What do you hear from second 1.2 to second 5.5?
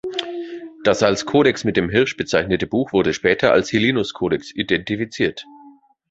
"Codex mit dem Hirsch" bezeichnete Buch wurde später als Hillinus-Codex identifiziert.